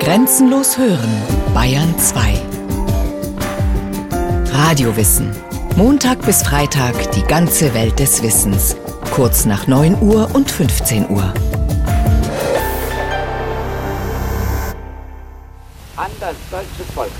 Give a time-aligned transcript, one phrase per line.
[0.00, 1.22] Grenzenlos hören,
[1.52, 2.40] Bayern 2.
[4.50, 5.30] Radiowissen.
[5.76, 8.76] Montag bis Freitag die ganze Welt des Wissens.
[9.14, 11.34] Kurz nach 9 Uhr und 15 Uhr.
[15.96, 17.12] An das deutsche Volk.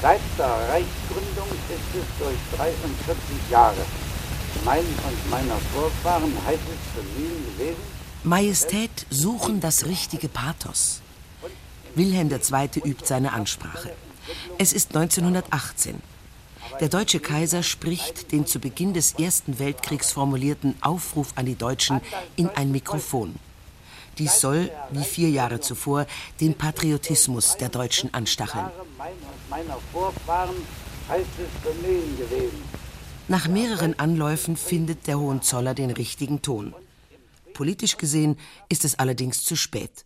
[0.00, 3.84] Seit der Reichsgründung ist es durch 43 Jahre
[4.64, 7.99] mein und meiner Vorfahren heißes Bemühen gewesen.
[8.24, 11.00] Majestät suchen das richtige Pathos.
[11.94, 12.82] Wilhelm II.
[12.84, 13.92] übt seine Ansprache.
[14.58, 16.02] Es ist 1918.
[16.80, 22.02] Der deutsche Kaiser spricht den zu Beginn des Ersten Weltkriegs formulierten Aufruf an die Deutschen
[22.36, 23.36] in ein Mikrofon.
[24.18, 26.06] Dies soll, wie vier Jahre zuvor,
[26.42, 28.66] den Patriotismus der Deutschen anstacheln.
[33.28, 36.74] Nach mehreren Anläufen findet der Hohenzoller den richtigen Ton.
[37.52, 38.36] Politisch gesehen
[38.68, 40.04] ist es allerdings zu spät.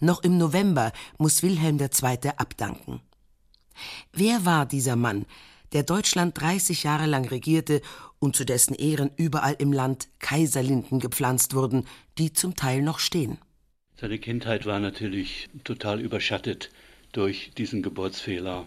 [0.00, 2.30] Noch im November muss Wilhelm II.
[2.36, 3.00] abdanken.
[4.12, 5.26] Wer war dieser Mann,
[5.72, 7.82] der Deutschland 30 Jahre lang regierte
[8.20, 11.86] und zu dessen Ehren überall im Land Kaiserlinden gepflanzt wurden,
[12.16, 13.38] die zum Teil noch stehen?
[14.00, 16.70] Seine Kindheit war natürlich total überschattet
[17.12, 18.66] durch diesen Geburtsfehler,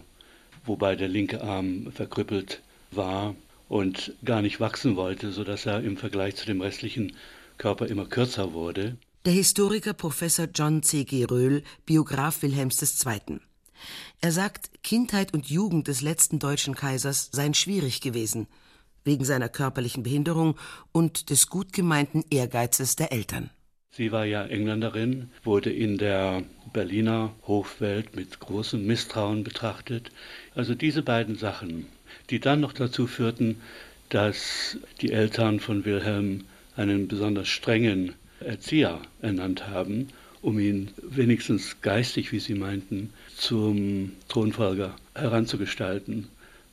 [0.64, 3.34] wobei der linke Arm verkrüppelt war
[3.68, 7.14] und gar nicht wachsen wollte, sodass er im Vergleich zu dem restlichen
[7.58, 8.96] Körper immer kürzer wurde.
[9.24, 11.04] Der Historiker Professor John C.
[11.04, 11.24] G.
[11.24, 13.40] Röhl, Biograf Wilhelms II.
[14.20, 18.46] Er sagt, Kindheit und Jugend des letzten deutschen Kaisers seien schwierig gewesen,
[19.04, 20.56] wegen seiner körperlichen Behinderung
[20.92, 23.50] und des gut gemeinten Ehrgeizes der Eltern.
[23.90, 30.10] Sie war ja Engländerin, wurde in der Berliner Hofwelt mit großem Misstrauen betrachtet.
[30.54, 31.86] Also diese beiden Sachen,
[32.30, 33.60] die dann noch dazu führten,
[34.10, 36.44] dass die Eltern von Wilhelm
[36.78, 40.08] einen besonders strengen Erzieher ernannt haben,
[40.40, 46.28] um ihn wenigstens geistig, wie sie meinten, zum Thronfolger heranzugestalten,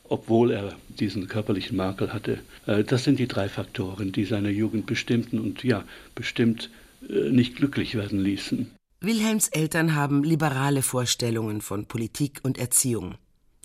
[0.07, 2.39] obwohl er diesen körperlichen Makel hatte.
[2.67, 6.69] Äh, das sind die drei Faktoren, die seine Jugend bestimmten und ja, bestimmt
[7.09, 8.71] äh, nicht glücklich werden ließen.
[9.01, 13.15] Wilhelms Eltern haben liberale Vorstellungen von Politik und Erziehung.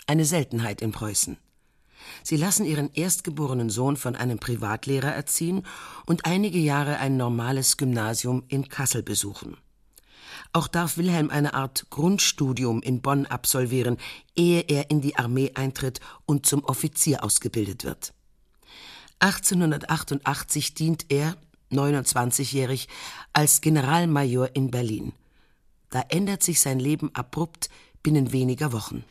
[0.06, 1.36] Eine Seltenheit in Preußen.
[2.22, 5.64] Sie lassen ihren erstgeborenen Sohn von einem Privatlehrer erziehen
[6.06, 9.56] und einige Jahre ein normales Gymnasium in Kassel besuchen.
[10.52, 13.98] Auch darf Wilhelm eine Art Grundstudium in Bonn absolvieren,
[14.36, 18.12] ehe er in die Armee eintritt und zum Offizier ausgebildet wird.
[19.20, 21.36] 1888 dient er,
[21.70, 22.88] 29-jährig,
[23.32, 25.12] als Generalmajor in Berlin.
[25.90, 27.68] Da ändert sich sein Leben abrupt
[28.02, 29.04] binnen weniger Wochen.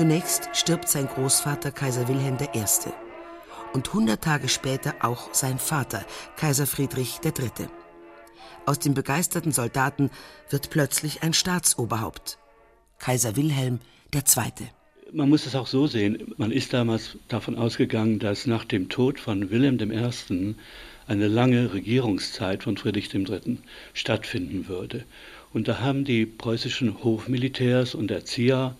[0.00, 2.64] Zunächst stirbt sein Großvater Kaiser Wilhelm I.
[3.74, 6.06] und hundert Tage später auch sein Vater,
[6.38, 7.68] Kaiser Friedrich III.
[8.64, 10.08] Aus dem begeisterten Soldaten
[10.48, 12.38] wird plötzlich ein Staatsoberhaupt,
[12.98, 13.80] Kaiser Wilhelm
[14.14, 14.68] II.
[15.12, 19.20] Man muss es auch so sehen, man ist damals davon ausgegangen, dass nach dem Tod
[19.20, 20.54] von Wilhelm I.
[21.08, 23.58] eine lange Regierungszeit von Friedrich III.
[23.92, 25.04] stattfinden würde.
[25.52, 28.76] Und da haben die preußischen Hofmilitärs und Erzieher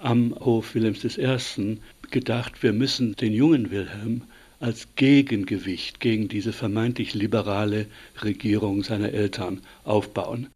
[0.00, 1.78] am Hof Wilhelms I.
[2.10, 4.22] gedacht, wir müssen den jungen Wilhelm
[4.58, 7.86] als Gegengewicht gegen diese vermeintlich liberale
[8.22, 10.48] Regierung seiner Eltern aufbauen.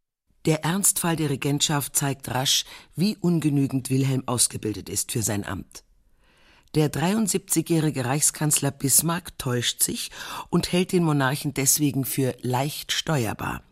[0.44, 2.66] Der Ernstfall der Regentschaft zeigt rasch,
[2.96, 5.84] wie ungenügend Wilhelm ausgebildet ist für sein Amt.
[6.74, 10.10] Der 73-jährige Reichskanzler Bismarck täuscht sich
[10.50, 13.62] und hält den Monarchen deswegen für leicht steuerbar.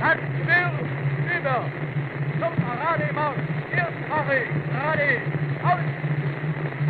[0.00, 1.70] Halt still, über,
[2.40, 3.36] zum Parademarsch!
[3.70, 4.59] Parade, Parade, aus!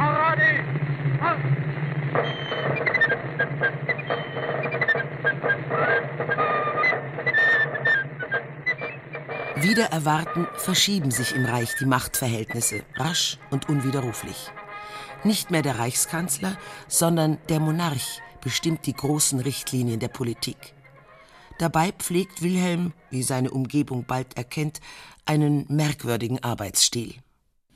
[0.01, 0.65] Parade!
[9.57, 14.51] Wieder erwarten verschieben sich im Reich die Machtverhältnisse rasch und unwiderruflich.
[15.23, 16.57] Nicht mehr der Reichskanzler,
[16.89, 20.73] sondern der Monarch bestimmt die großen Richtlinien der Politik.
[21.59, 24.81] Dabei pflegt Wilhelm, wie seine Umgebung bald erkennt,
[25.27, 27.17] einen merkwürdigen Arbeitsstil.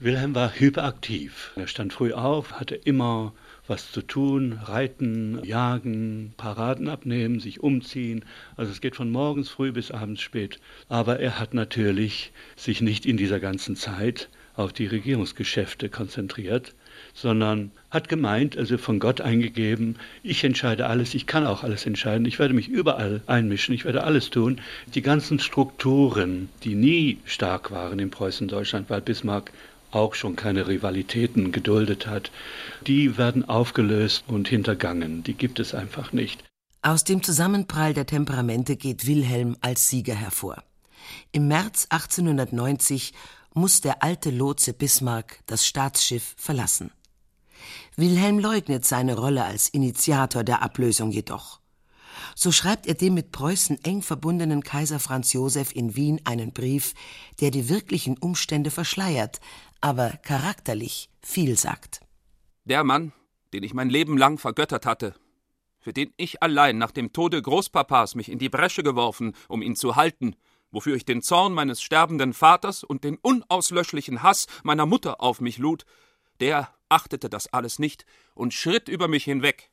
[0.05, 1.53] Wilhelm war hyperaktiv.
[1.57, 3.33] Er stand früh auf, hatte immer
[3.67, 8.23] was zu tun, reiten, jagen, Paraden abnehmen, sich umziehen.
[8.55, 10.61] Also es geht von morgens früh bis abends spät.
[10.91, 16.75] Aber er hat natürlich sich nicht in dieser ganzen Zeit auf die Regierungsgeschäfte konzentriert,
[17.15, 22.27] sondern hat gemeint, also von Gott eingegeben, ich entscheide alles, ich kann auch alles entscheiden,
[22.27, 24.61] ich werde mich überall einmischen, ich werde alles tun.
[24.95, 29.51] Die ganzen Strukturen, die nie stark waren in Preußen-Deutschland, weil Bismarck
[29.95, 32.31] auch schon keine Rivalitäten geduldet hat,
[32.87, 35.23] die werden aufgelöst und hintergangen.
[35.23, 36.45] Die gibt es einfach nicht.
[36.83, 40.63] Aus dem Zusammenprall der Temperamente geht Wilhelm als Sieger hervor.
[41.33, 43.15] Im März 1890
[43.55, 46.91] muss der alte Lotse Bismarck das Staatsschiff verlassen.
[47.97, 51.61] Wilhelm leugnet seine Rolle als Initiator der Ablösung jedoch.
[52.35, 56.95] So schreibt er dem mit Preußen eng verbundenen Kaiser Franz Josef in Wien einen Brief,
[57.41, 59.41] der die wirklichen Umstände verschleiert,
[59.85, 62.01] aber charakterlich viel sagt.
[62.65, 63.13] Der Mann,
[63.53, 65.15] den ich mein Leben lang vergöttert hatte,
[65.79, 69.77] für den ich allein nach dem Tode Großpapas mich in die Bresche geworfen, um ihn
[69.77, 70.37] zu halten,
[70.71, 75.59] wofür ich den Zorn meines sterbenden Vaters und den unauslöschlichen Hass meiner Mutter auf mich
[75.59, 75.85] lud,
[76.41, 79.71] der achtete das alles nicht und schritt über mich hinweg.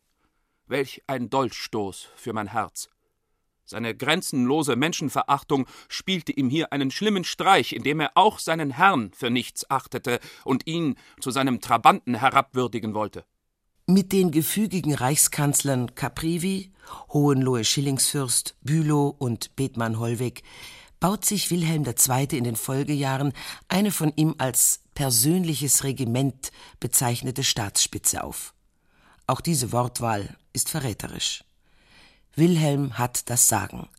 [0.67, 2.89] Welch ein Dolchstoß für mein Herz.
[3.65, 9.29] Seine grenzenlose Menschenverachtung spielte ihm hier einen schlimmen Streich, indem er auch seinen Herrn für
[9.29, 13.25] nichts achtete und ihn zu seinem Trabanten herabwürdigen wollte.
[13.87, 16.71] Mit den gefügigen Reichskanzlern Caprivi,
[17.09, 20.43] Hohenlohe-Schillingsfürst, Bülow und Bethmann-Hollweg
[20.99, 22.37] baut sich Wilhelm II.
[22.37, 23.33] in den Folgejahren
[23.67, 28.53] eine von ihm als persönliches Regiment bezeichnete Staatsspitze auf.
[29.27, 31.43] Auch diese Wortwahl ist verräterisch.
[32.35, 33.89] Wilhelm hat das Sagen.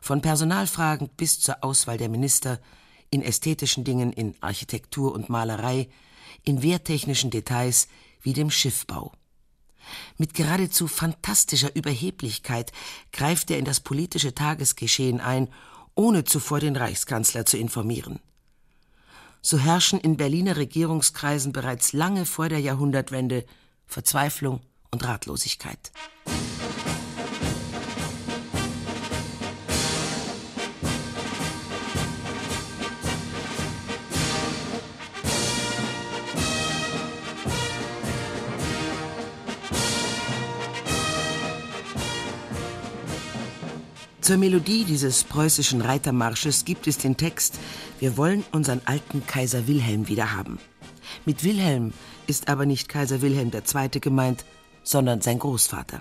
[0.00, 2.60] Von Personalfragen bis zur Auswahl der Minister,
[3.10, 5.88] in ästhetischen Dingen, in Architektur und Malerei,
[6.44, 7.88] in wehrtechnischen Details
[8.22, 9.12] wie dem Schiffbau.
[10.18, 12.72] Mit geradezu fantastischer Überheblichkeit
[13.12, 15.48] greift er in das politische Tagesgeschehen ein,
[15.94, 18.20] ohne zuvor den Reichskanzler zu informieren.
[19.42, 23.44] So herrschen in Berliner Regierungskreisen bereits lange vor der Jahrhundertwende
[23.86, 25.92] Verzweiflung und Ratlosigkeit.
[44.26, 47.60] Zur Melodie dieses preußischen Reitermarsches gibt es den Text
[48.00, 50.58] Wir wollen unseren alten Kaiser Wilhelm wieder haben.
[51.26, 51.92] Mit Wilhelm
[52.26, 54.00] ist aber nicht Kaiser Wilhelm II.
[54.00, 54.44] gemeint,
[54.82, 56.00] sondern sein Großvater.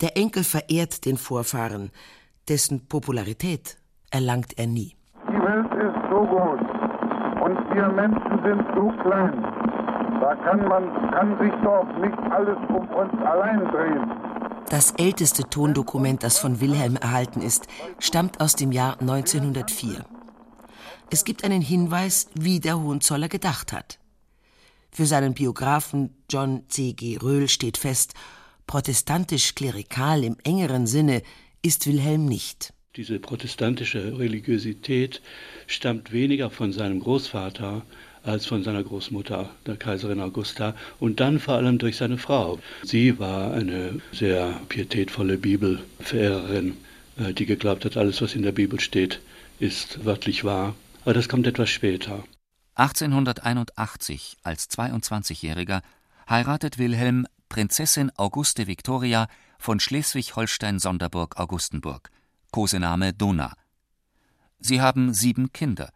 [0.00, 1.90] Der Enkel verehrt den Vorfahren,
[2.48, 3.76] dessen Popularität
[4.10, 4.96] erlangt er nie.
[5.28, 6.60] Die Welt ist so groß
[7.44, 9.42] und wir Menschen sind so klein.
[10.22, 14.27] Da kann man kann sich doch nicht alles um uns allein drehen.
[14.70, 17.66] Das älteste Tondokument, das von Wilhelm erhalten ist,
[17.98, 20.04] stammt aus dem Jahr 1904.
[21.10, 23.98] Es gibt einen Hinweis, wie der Hohenzoller gedacht hat.
[24.90, 26.92] Für seinen Biografen John C.
[26.92, 27.16] G.
[27.16, 28.12] Röhl steht fest,
[28.66, 31.22] protestantisch-klerikal im engeren Sinne
[31.62, 32.74] ist Wilhelm nicht.
[32.94, 35.22] Diese protestantische Religiosität
[35.66, 37.86] stammt weniger von seinem Großvater
[38.28, 42.58] als von seiner Großmutter, der Kaiserin Augusta, und dann vor allem durch seine Frau.
[42.82, 46.76] Sie war eine sehr pietätvolle Bibelverehrerin,
[47.18, 49.20] äh, die geglaubt hat, alles, was in der Bibel steht,
[49.58, 50.74] ist wörtlich wahr.
[51.04, 52.24] Aber das kommt etwas später.
[52.74, 55.80] 1881, als 22-Jähriger,
[56.28, 59.28] heiratet Wilhelm Prinzessin Auguste Victoria
[59.58, 62.10] von Schleswig-Holstein-Sonderburg-Augustenburg,
[62.52, 63.54] Kosename Dona.
[64.60, 65.90] Sie haben sieben Kinder.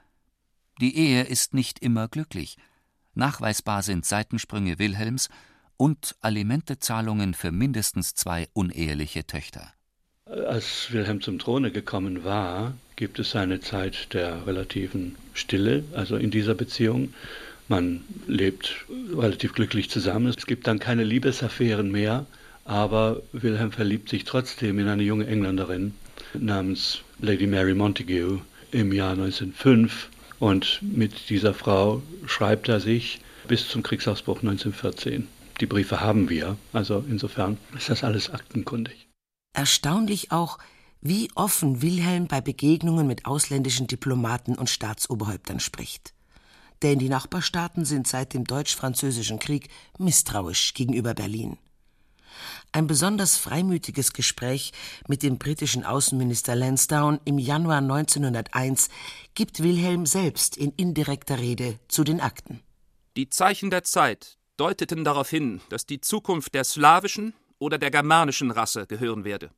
[0.80, 2.56] Die Ehe ist nicht immer glücklich.
[3.14, 5.28] Nachweisbar sind Seitensprünge Wilhelms
[5.76, 9.72] und Alimentezahlungen für mindestens zwei uneheliche Töchter.
[10.26, 16.30] Als Wilhelm zum Throne gekommen war, gibt es eine Zeit der relativen Stille, also in
[16.30, 17.12] dieser Beziehung.
[17.68, 20.26] Man lebt relativ glücklich zusammen.
[20.26, 22.26] Es gibt dann keine Liebesaffären mehr,
[22.64, 25.94] aber Wilhelm verliebt sich trotzdem in eine junge Engländerin
[26.34, 30.08] namens Lady Mary Montague im Jahr 1905
[30.42, 35.28] und mit dieser Frau schreibt er sich bis zum Kriegsausbruch 1914.
[35.60, 39.06] Die Briefe haben wir, also insofern ist das alles aktenkundig.
[39.54, 40.58] Erstaunlich auch,
[41.00, 46.12] wie offen Wilhelm bei Begegnungen mit ausländischen Diplomaten und Staatsoberhäuptern spricht.
[46.82, 51.56] Denn die Nachbarstaaten sind seit dem Deutsch-Französischen Krieg misstrauisch gegenüber Berlin.
[52.74, 54.72] Ein besonders freimütiges Gespräch
[55.06, 58.88] mit dem britischen Außenminister Lansdowne im Januar 1901
[59.34, 62.62] gibt Wilhelm selbst in indirekter Rede zu den Akten.
[63.14, 68.50] Die Zeichen der Zeit deuteten darauf hin, dass die Zukunft der slawischen oder der germanischen
[68.50, 69.50] Rasse gehören werde.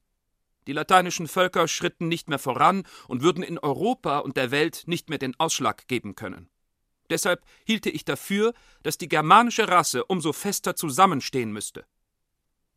[0.66, 5.08] Die lateinischen Völker schritten nicht mehr voran und würden in Europa und der Welt nicht
[5.08, 6.48] mehr den Ausschlag geben können.
[7.10, 11.84] Deshalb hielte ich dafür, dass die germanische Rasse umso fester zusammenstehen müsste.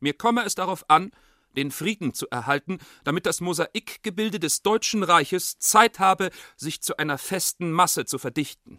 [0.00, 1.10] Mir komme es darauf an,
[1.56, 7.18] den Frieden zu erhalten, damit das Mosaikgebilde des Deutschen Reiches Zeit habe, sich zu einer
[7.18, 8.78] festen Masse zu verdichten.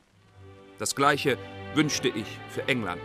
[0.78, 1.38] Das Gleiche
[1.74, 3.02] wünschte ich für England.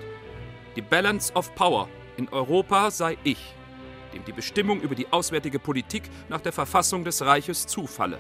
[0.77, 3.55] Die Balance of Power in Europa sei ich,
[4.13, 8.19] dem die Bestimmung über die auswärtige Politik nach der Verfassung des Reiches zufalle.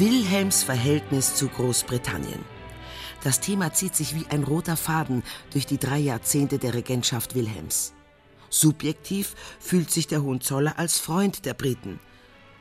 [0.00, 2.42] Wilhelms Verhältnis zu Großbritannien.
[3.22, 7.92] Das Thema zieht sich wie ein roter Faden durch die drei Jahrzehnte der Regentschaft Wilhelms.
[8.48, 12.00] Subjektiv fühlt sich der Hohenzoller als Freund der Briten.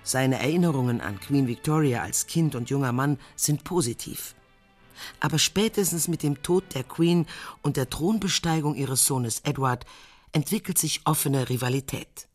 [0.04, 4.36] Seine Erinnerungen an Queen Victoria als Kind und junger Mann sind positiv.
[5.22, 7.26] Aber spätestens mit dem Tod der Queen
[7.62, 9.86] und der Thronbesteigung ihres Sohnes Edward
[10.34, 12.28] entwickelt sich offene Rivalität.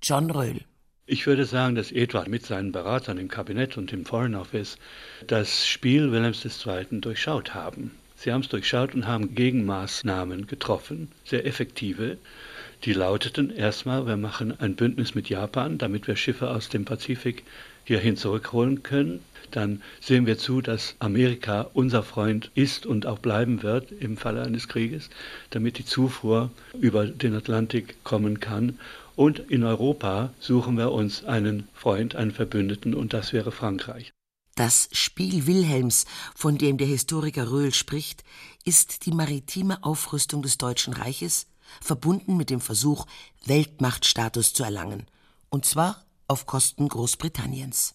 [0.00, 0.64] John Röhl
[1.12, 4.78] ich würde sagen, dass Edward mit seinen Beratern im Kabinett und im Foreign Office
[5.26, 7.02] das Spiel Wilhelms II.
[7.02, 7.90] durchschaut haben.
[8.16, 12.16] Sie haben es durchschaut und haben Gegenmaßnahmen getroffen, sehr effektive,
[12.84, 17.44] die lauteten erstmal, wir machen ein Bündnis mit Japan, damit wir Schiffe aus dem Pazifik
[17.84, 19.20] hierhin zurückholen können.
[19.50, 24.42] Dann sehen wir zu, dass Amerika unser Freund ist und auch bleiben wird im Falle
[24.42, 25.10] eines Krieges,
[25.50, 26.50] damit die Zufuhr
[26.80, 28.78] über den Atlantik kommen kann.
[29.16, 34.12] Und in Europa suchen wir uns einen Freund, einen Verbündeten, und das wäre Frankreich.
[34.54, 36.04] Das Spiel Wilhelms,
[36.34, 38.22] von dem der Historiker Röhl spricht,
[38.64, 41.46] ist die maritime Aufrüstung des Deutschen Reiches,
[41.80, 43.06] verbunden mit dem Versuch,
[43.46, 45.06] Weltmachtstatus zu erlangen,
[45.48, 47.94] und zwar auf Kosten Großbritanniens.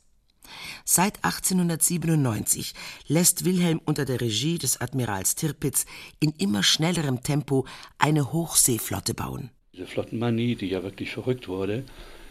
[0.85, 2.73] Seit 1897
[3.07, 5.85] lässt Wilhelm unter der Regie des Admirals Tirpitz
[6.19, 7.65] in immer schnellerem Tempo
[7.97, 9.51] eine Hochseeflotte bauen.
[9.77, 11.83] Diese Flottenmanie, die ja wirklich verrückt wurde,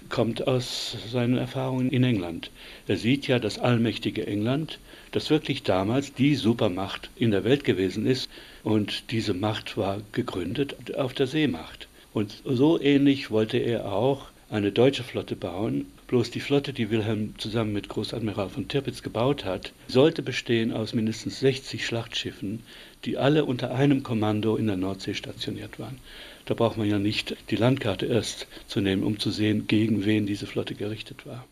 [0.08, 2.50] kommt aus seinen Erfahrungen in England.
[2.88, 4.80] Er sieht ja das allmächtige England,
[5.12, 8.28] das wirklich damals die Supermacht in der Welt gewesen ist,
[8.64, 11.86] und diese Macht war gegründet auf der Seemacht.
[12.12, 15.86] Und so ähnlich wollte er auch eine deutsche Flotte bauen.
[16.08, 20.94] Bloß die Flotte, die Wilhelm zusammen mit Großadmiral von Tirpitz gebaut hat, sollte bestehen aus
[20.94, 22.64] mindestens 60 Schlachtschiffen,
[23.04, 25.98] die alle unter einem Kommando in der Nordsee stationiert waren.
[26.46, 30.26] Da braucht man ja nicht die Landkarte erst zu nehmen, um zu sehen, gegen wen
[30.26, 31.44] diese Flotte gerichtet war.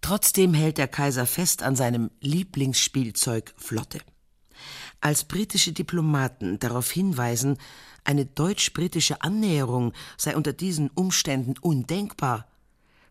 [0.00, 4.00] Trotzdem hält der Kaiser fest an seinem Lieblingsspielzeug Flotte.
[5.00, 7.58] Als britische Diplomaten darauf hinweisen,
[8.02, 12.48] eine deutsch-britische Annäherung sei unter diesen Umständen undenkbar,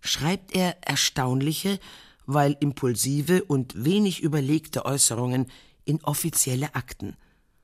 [0.01, 1.79] schreibt er erstaunliche,
[2.25, 5.47] weil impulsive und wenig überlegte Äußerungen
[5.85, 7.15] in offizielle Akten.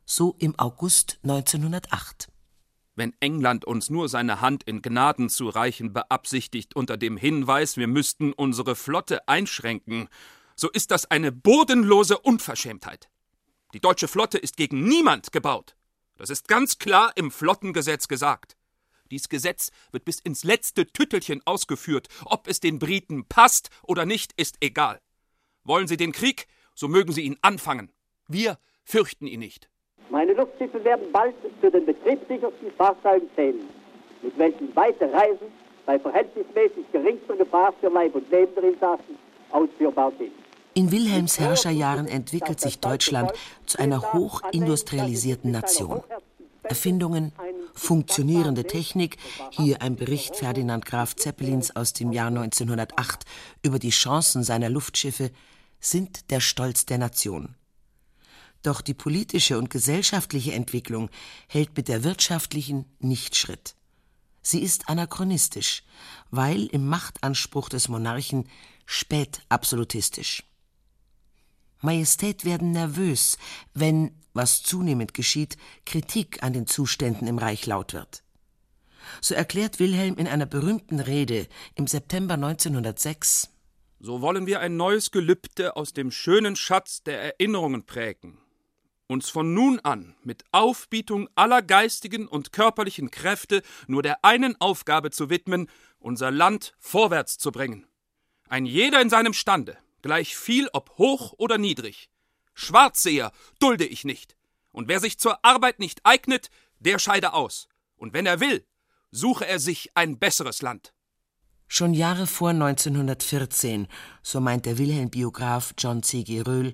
[0.06, 2.30] So im August 1908.
[2.96, 7.88] Wenn England uns nur seine Hand in Gnaden zu reichen beabsichtigt unter dem Hinweis, wir
[7.88, 10.08] müssten unsere Flotte einschränken,
[10.56, 13.10] so ist das eine bodenlose Unverschämtheit.
[13.74, 15.76] Die deutsche Flotte ist gegen niemand gebaut.
[16.16, 18.56] Das ist ganz klar im Flottengesetz gesagt.
[19.12, 22.08] Dies Gesetz wird bis ins letzte Tüttelchen ausgeführt.
[22.24, 25.02] Ob es den Briten passt oder nicht, ist egal.
[25.64, 27.92] Wollen sie den Krieg, so mögen sie ihn anfangen.
[28.28, 29.70] Wir fürchten ihn nicht.
[30.10, 33.68] Meine Luftschiffe werden bald zu den betriebssichersten Fahrzeugen zählen,
[34.22, 35.48] mit welchen weite Reisen
[35.86, 39.18] bei verhältnismäßig geringster Gefahr für Leib und Leben der Insassen
[39.52, 40.32] ausführbar sind.
[40.74, 43.32] In Wilhelms Herrscherjahren entwickelt sich Deutschland
[43.66, 46.04] zu einer hochindustrialisierten Nation.
[46.64, 47.32] Erfindungen,
[47.74, 49.18] funktionierende Technik,
[49.52, 53.24] hier ein Bericht Ferdinand Graf Zeppelins aus dem Jahr 1908
[53.64, 55.32] über die Chancen seiner Luftschiffe,
[55.80, 57.56] sind der Stolz der Nation.
[58.66, 61.12] Doch die politische und gesellschaftliche Entwicklung
[61.48, 63.76] hält mit der wirtschaftlichen nicht Schritt.
[64.42, 65.84] Sie ist anachronistisch,
[66.32, 68.50] weil im Machtanspruch des Monarchen
[68.88, 70.44] spät absolutistisch.
[71.82, 73.38] Majestät werden nervös,
[73.76, 78.24] wenn, was zunehmend geschieht, Kritik an den Zuständen im Reich laut wird.
[79.22, 83.50] So erklärt Wilhelm in einer berühmten Rede im September 1906
[84.00, 88.40] So wollen wir ein neues Gelübde aus dem schönen Schatz der Erinnerungen prägen,
[89.08, 95.12] uns von nun an mit Aufbietung aller geistigen und körperlichen Kräfte nur der einen Aufgabe
[95.12, 95.70] zu widmen,
[96.00, 97.88] unser Land vorwärts zu bringen.
[98.48, 102.10] Ein jeder in seinem Stande, gleich viel ob hoch oder niedrig.
[102.54, 104.36] Schwarzseher dulde ich nicht.
[104.72, 107.68] Und wer sich zur Arbeit nicht eignet, der scheide aus.
[107.96, 108.66] Und wenn er will,
[109.12, 110.94] suche er sich ein besseres Land.
[111.68, 113.88] Schon Jahre vor 1914,
[114.22, 116.24] so meint der Wilhelm-Biograf John C.
[116.24, 116.42] G.
[116.42, 116.74] Röhl,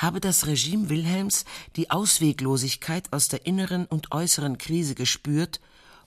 [0.00, 1.44] habe das Regime Wilhelms
[1.76, 5.60] die Ausweglosigkeit aus der inneren und äußeren Krise gespürt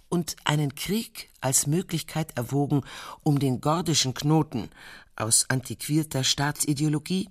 [0.09, 2.81] und einen Krieg als Möglichkeit erwogen,
[3.23, 4.69] um den gordischen Knoten
[5.15, 7.29] aus antiquierter Staatsideologie,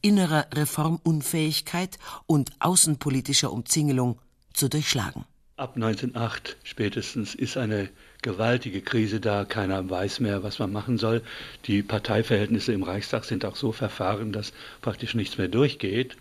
[0.00, 4.20] innerer Reformunfähigkeit und außenpolitischer Umzingelung
[4.54, 5.24] zu durchschlagen.
[5.56, 7.90] Ab 1908 spätestens ist eine
[8.22, 9.44] gewaltige Krise da.
[9.44, 11.22] Keiner weiß mehr, was man machen soll.
[11.66, 16.16] Die Parteiverhältnisse im Reichstag sind auch so verfahren, dass praktisch nichts mehr durchgeht.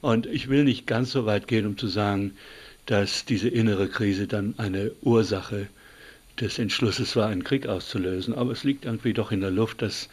[0.00, 2.32] Und ich will nicht ganz so weit gehen, um zu sagen,
[2.86, 5.68] dass diese innere Krise dann eine Ursache
[6.40, 8.34] des Entschlusses war, einen Krieg auszulösen.
[8.34, 10.08] Aber es liegt irgendwie doch in der Luft, dass,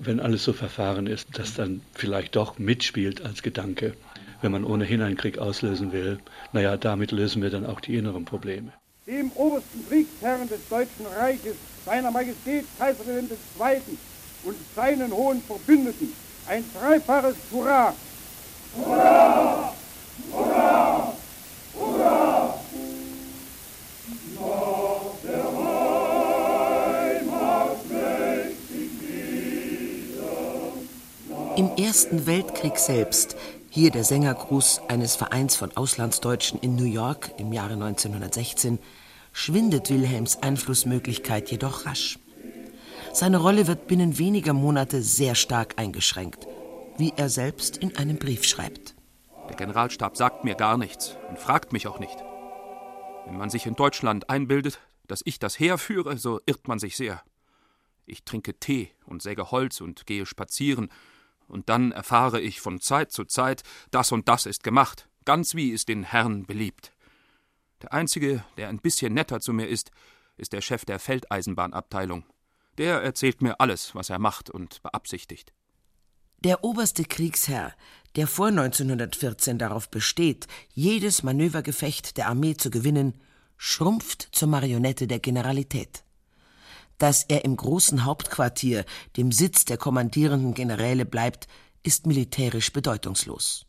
[0.00, 3.94] wenn alles so verfahren ist, das dann vielleicht doch mitspielt als Gedanke
[4.42, 6.18] wenn man ohnehin einen Krieg auslösen will,
[6.52, 8.72] naja, damit lösen wir dann auch die inneren Probleme.
[9.10, 13.98] Dem obersten Kriegsherrn des Deutschen Reiches, seiner Majestät Kaiser Wilhelm II.
[14.44, 16.12] und seinen hohen Verbündeten
[16.46, 17.92] ein dreifaches Hurra!
[18.76, 19.74] Hurra!
[20.32, 21.12] Hurra!
[21.74, 22.54] Hurra!
[24.38, 25.42] Nach der
[27.02, 27.78] Heimat
[31.56, 33.34] Im Ersten Weltkrieg selbst
[33.72, 38.80] hier der Sängergruß eines Vereins von Auslandsdeutschen in New York im Jahre 1916,
[39.32, 42.18] schwindet Wilhelms Einflussmöglichkeit jedoch rasch.
[43.12, 46.46] Seine Rolle wird binnen weniger Monate sehr stark eingeschränkt,
[46.96, 48.94] wie er selbst in einem Brief schreibt.
[49.48, 52.16] Der Generalstab sagt mir gar nichts und fragt mich auch nicht.
[53.26, 56.96] Wenn man sich in Deutschland einbildet, dass ich das Heer führe, so irrt man sich
[56.96, 57.22] sehr.
[58.06, 60.88] Ich trinke Tee und säge Holz und gehe spazieren
[61.48, 65.72] und dann erfahre ich von Zeit zu Zeit, das und das ist gemacht, ganz wie
[65.72, 66.92] es den Herrn beliebt.
[67.82, 69.90] Der einzige, der ein bisschen netter zu mir ist,
[70.36, 72.24] ist der Chef der Feldeisenbahnabteilung.
[72.78, 75.52] Der erzählt mir alles, was er macht und beabsichtigt.
[76.38, 77.74] Der oberste Kriegsherr,
[78.16, 83.20] der vor 1914 darauf besteht, jedes Manövergefecht der Armee zu gewinnen,
[83.56, 86.04] schrumpft zur Marionette der Generalität
[87.00, 88.84] dass er im großen Hauptquartier,
[89.16, 91.48] dem Sitz der kommandierenden Generäle bleibt,
[91.82, 93.64] ist militärisch bedeutungslos.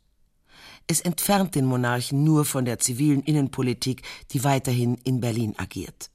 [0.87, 4.01] Es entfernt den Monarchen nur von der zivilen Innenpolitik,
[4.31, 6.09] die weiterhin in Berlin agiert.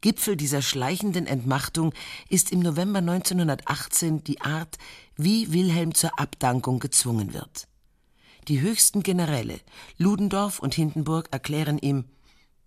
[0.00, 1.94] Gipfel dieser schleichenden Entmachtung
[2.28, 4.76] ist im November 1918 die Art,
[5.16, 7.68] wie Wilhelm zur Abdankung gezwungen wird.
[8.48, 9.60] Die höchsten Generäle,
[9.98, 12.06] Ludendorff und Hindenburg, erklären ihm,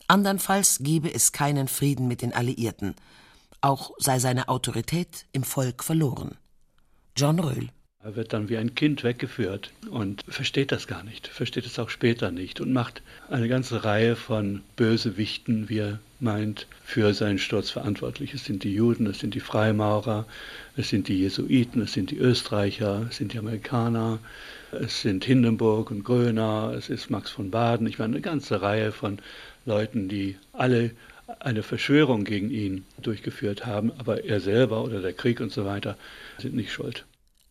[0.07, 2.95] Andernfalls gebe es keinen Frieden mit den Alliierten.
[3.59, 6.37] Auch sei seine Autorität im Volk verloren.
[7.17, 7.69] John Röhl.
[8.05, 11.89] Er wird dann wie ein Kind weggeführt und versteht das gar nicht, versteht es auch
[11.89, 17.71] später nicht und macht eine ganze Reihe von Bösewichten, wie er meint, für seinen Sturz
[17.71, 18.35] verantwortlich.
[18.35, 20.27] Es sind die Juden, es sind die Freimaurer,
[20.77, 24.19] es sind die Jesuiten, es sind die Österreicher, es sind die Amerikaner,
[24.71, 27.87] es sind Hindenburg und Gröner, es ist Max von Baden.
[27.87, 29.17] Ich meine, eine ganze Reihe von
[29.65, 30.91] Leuten, die alle
[31.39, 35.97] eine Verschwörung gegen ihn durchgeführt haben, aber er selber oder der Krieg und so weiter
[36.37, 37.03] sind nicht schuld.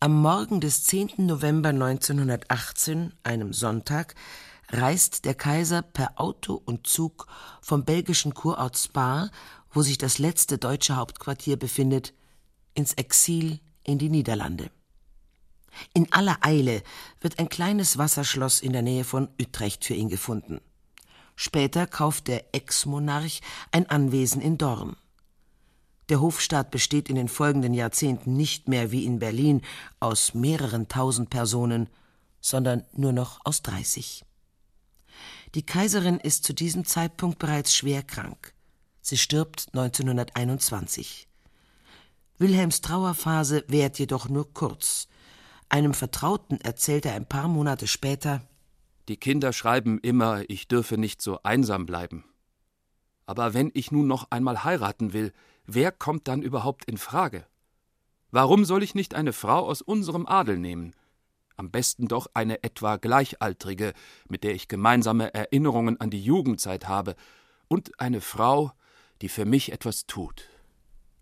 [0.05, 1.13] Am Morgen des 10.
[1.17, 4.13] November 1918, einem Sonntag,
[4.69, 7.25] reist der Kaiser per Auto und Zug
[7.59, 9.31] vom belgischen Kurort Spa,
[9.71, 12.13] wo sich das letzte deutsche Hauptquartier befindet,
[12.75, 14.69] ins Exil in die Niederlande.
[15.95, 16.83] In aller Eile
[17.19, 20.61] wird ein kleines Wasserschloss in der Nähe von Utrecht für ihn gefunden.
[21.35, 23.41] Später kauft der Ex-Monarch
[23.71, 24.97] ein Anwesen in Dorn.
[26.09, 29.61] Der Hofstaat besteht in den folgenden Jahrzehnten nicht mehr wie in Berlin
[29.99, 31.89] aus mehreren tausend Personen,
[32.41, 34.23] sondern nur noch aus dreißig.
[35.55, 38.53] Die Kaiserin ist zu diesem Zeitpunkt bereits schwer krank.
[39.01, 41.27] Sie stirbt 1921.
[42.37, 45.07] Wilhelms Trauerphase währt jedoch nur kurz.
[45.69, 48.41] Einem Vertrauten erzählt er ein paar Monate später
[49.07, 52.25] die Kinder schreiben immer, ich dürfe nicht so einsam bleiben.
[53.27, 55.31] Aber wenn ich nun noch einmal heiraten will,
[55.65, 57.45] wer kommt dann überhaupt in Frage?
[58.31, 60.93] Warum soll ich nicht eine Frau aus unserem Adel nehmen?
[61.57, 63.93] Am besten doch eine etwa gleichaltrige,
[64.27, 67.15] mit der ich gemeinsame Erinnerungen an die Jugendzeit habe,
[67.67, 68.71] und eine Frau,
[69.21, 70.49] die für mich etwas tut.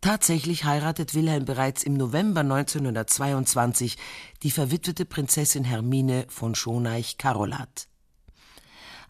[0.01, 3.97] Tatsächlich heiratet Wilhelm bereits im November 1922
[4.41, 7.87] die verwitwete Prinzessin Hermine von Schoneich-Carolat.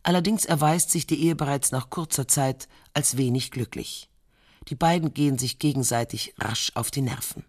[0.03, 4.09] Allerdings erweist sich die Ehe bereits nach kurzer Zeit als wenig glücklich.
[4.69, 7.43] Die beiden gehen sich gegenseitig rasch auf die Nerven.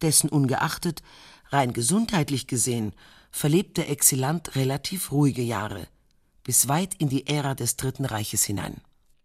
[0.00, 1.02] Dessen ungeachtet,
[1.50, 2.92] rein gesundheitlich gesehen,
[3.30, 5.86] verlebt der Exilant relativ ruhige Jahre,
[6.44, 8.80] bis weit in die Ära des Dritten Reiches hinein.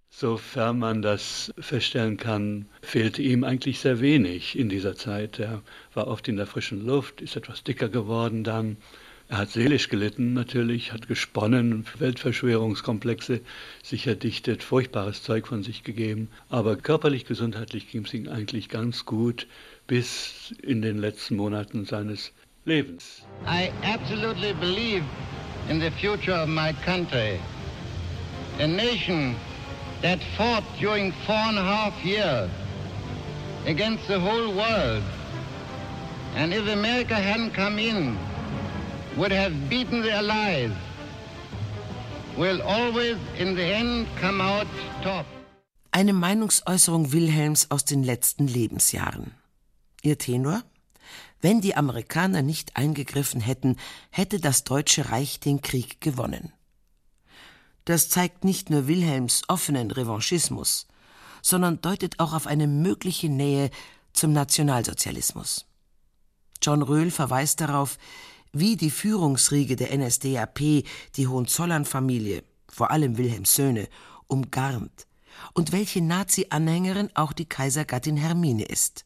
[0.10, 5.38] Sofern man das feststellen kann, fehlte ihm eigentlich sehr wenig in dieser Zeit.
[5.38, 5.62] Er
[5.94, 8.78] war oft in der frischen Luft, ist etwas dicker geworden dann,
[9.30, 13.42] Er hat seelisch gelitten natürlich, hat gesponnen, Weltverschwörungskomplexe
[13.84, 16.30] sich erdichtet, furchtbares Zeug von sich gegeben.
[16.50, 19.46] Aber körperlich, gesundheitlich ging es ihm eigentlich ganz gut
[19.86, 22.32] bis in den letzten Monaten seines
[22.64, 23.24] Lebens.
[23.46, 25.04] I absolutely believe
[25.70, 27.38] in the future of my country.
[28.60, 29.36] A nation
[30.02, 32.50] that fought during four and a half years
[33.66, 35.04] against the whole world.
[36.36, 38.18] And if America hadn't come in,
[39.18, 40.72] would have beaten the Allies,
[42.38, 44.68] will always in the end come out
[45.04, 45.26] top.
[45.92, 49.32] Eine Meinungsäußerung Wilhelms aus den letzten Lebensjahren.
[50.04, 50.64] Ihr Tenor?
[51.42, 53.78] Wenn die Amerikaner nicht eingegriffen hätten,
[54.12, 56.54] hätte das Deutsche Reich den Krieg gewonnen.
[57.86, 60.88] Das zeigt nicht nur Wilhelms offenen Revanchismus,
[61.42, 63.72] sondern deutet auch auf eine mögliche Nähe
[64.14, 65.66] zum Nationalsozialismus.
[66.62, 67.98] John Röhl verweist darauf,
[68.54, 70.84] wie die Führungsriege der NSDAP
[71.16, 73.88] die Hohenzollern-Familie, vor allem Wilhelms Söhne,
[74.28, 75.08] umgarnt
[75.54, 79.06] und welche Nazi-Anhängerin auch die Kaisergattin Hermine ist.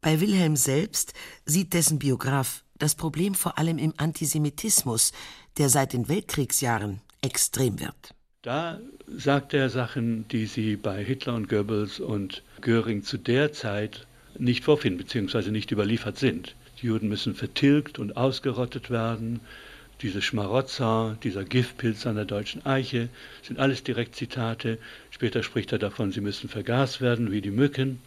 [0.00, 1.12] Bei Wilhelm selbst
[1.44, 5.12] sieht dessen Biograf das Problem vor allem im Antisemitismus,
[5.56, 8.14] der seit den Weltkriegsjahren extrem wird.
[8.42, 14.06] Da sagt er Sachen, die sie bei Hitler und Goebbels und Göring zu der Zeit
[14.38, 16.54] nicht vorfinden, beziehungsweise nicht überliefert sind.
[16.80, 19.40] Die Juden müssen vertilgt und ausgerottet werden.
[20.00, 23.08] Diese Schmarotzer, dieser Giftpilz an der deutschen Eiche,
[23.42, 24.78] sind alles Direktzitate.
[25.10, 28.00] Später spricht er davon, sie müssen vergast werden wie die Mücken.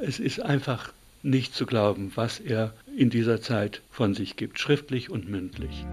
[0.00, 0.92] Es ist einfach
[1.24, 5.84] nicht zu glauben, was er in dieser Zeit von sich gibt, schriftlich und mündlich.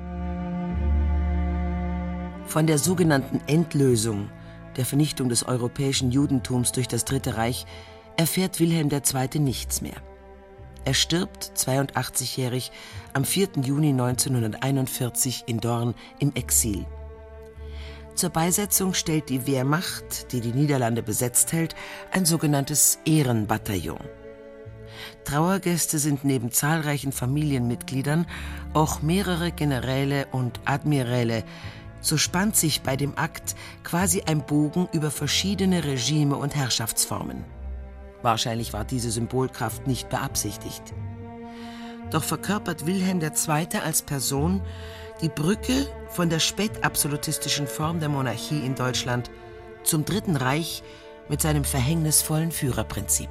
[2.45, 4.29] Von der sogenannten Endlösung,
[4.77, 7.65] der Vernichtung des europäischen Judentums durch das Dritte Reich,
[8.17, 9.39] erfährt Wilhelm II.
[9.39, 9.95] nichts mehr.
[10.85, 12.71] Er stirbt, 82-jährig,
[13.13, 13.49] am 4.
[13.63, 16.85] Juni 1941 in Dorn im Exil.
[18.13, 21.75] Zur Beisetzung stellt die Wehrmacht, die die Niederlande besetzt hält,
[22.11, 23.99] ein sogenanntes Ehrenbataillon.
[25.25, 28.27] Trauergäste sind neben zahlreichen Familienmitgliedern
[28.73, 31.43] auch mehrere Generäle und Admiräle,
[31.99, 37.54] so spannt sich bei dem Akt quasi ein Bogen über verschiedene Regime und Herrschaftsformen.
[38.25, 40.81] Wahrscheinlich war diese Symbolkraft nicht beabsichtigt.
[42.09, 43.79] Doch verkörpert Wilhelm II.
[43.83, 44.63] als Person
[45.21, 49.29] die Brücke von der spätabsolutistischen Form der Monarchie in Deutschland
[49.83, 50.81] zum Dritten Reich
[51.29, 53.29] mit seinem verhängnisvollen Führerprinzip.